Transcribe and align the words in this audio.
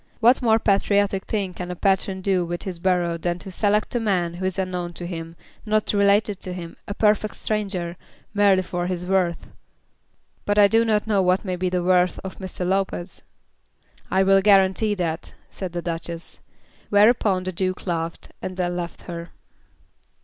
What 0.19 0.41
more 0.41 0.57
patriotic 0.57 1.25
thing 1.27 1.53
can 1.53 1.69
a 1.69 1.75
patron 1.75 2.21
do 2.21 2.43
with 2.43 2.63
his 2.63 2.79
borough 2.79 3.19
than 3.19 3.37
to 3.37 3.51
select 3.51 3.93
a 3.93 3.99
man 3.99 4.33
who 4.33 4.45
is 4.45 4.57
unknown 4.57 4.93
to 4.93 5.05
him, 5.05 5.35
not 5.63 5.93
related 5.93 6.39
to 6.39 6.53
him, 6.53 6.75
a 6.87 6.95
perfect 6.95 7.35
stranger, 7.35 7.97
merely 8.33 8.63
for 8.63 8.87
his 8.87 9.05
worth?" 9.05 9.45
"But 10.43 10.57
I 10.57 10.67
do 10.67 10.83
not 10.83 11.05
know 11.05 11.21
what 11.21 11.45
may 11.45 11.55
be 11.55 11.69
the 11.69 11.83
worth 11.83 12.19
of 12.23 12.39
Mr. 12.39 12.67
Lopez." 12.67 13.21
"I 14.09 14.23
will 14.23 14.41
guarantee 14.41 14.95
that," 14.95 15.35
said 15.51 15.71
the 15.71 15.83
Duchess. 15.83 16.39
Whereupon 16.89 17.43
the 17.43 17.51
Duke 17.51 17.85
laughed, 17.85 18.31
and 18.41 18.57
then 18.57 18.75
left 18.75 19.01
her. 19.03 19.29